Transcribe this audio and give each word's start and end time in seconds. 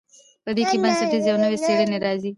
په 0.45 0.51
دې 0.57 0.63
کې 0.69 0.77
بنسټیزې 0.83 1.29
او 1.31 1.39
نوې 1.43 1.57
څیړنې 1.63 1.97
راځي. 2.05 2.29